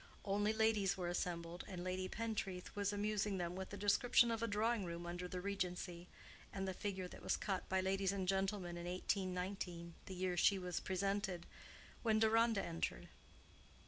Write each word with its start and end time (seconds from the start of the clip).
Only 0.25 0.51
ladies 0.51 0.97
were 0.97 1.09
assembled, 1.09 1.63
and 1.67 1.83
Lady 1.83 2.09
Pentreath 2.09 2.75
was 2.75 2.91
amusing 2.91 3.37
them 3.37 3.55
with 3.55 3.71
a 3.71 3.77
description 3.77 4.31
of 4.31 4.41
a 4.41 4.47
drawing 4.47 4.83
room 4.83 5.05
under 5.05 5.27
the 5.27 5.39
Regency, 5.41 6.07
and 6.51 6.67
the 6.67 6.73
figure 6.73 7.07
that 7.07 7.21
was 7.21 7.37
cut 7.37 7.69
by 7.69 7.81
ladies 7.81 8.11
and 8.11 8.27
gentlemen 8.27 8.77
in 8.77 8.87
1819, 8.87 9.93
the 10.07 10.15
year 10.15 10.35
she 10.35 10.57
was 10.57 10.79
presented—when 10.79 12.17
Deronda 12.17 12.63
entered. 12.65 13.09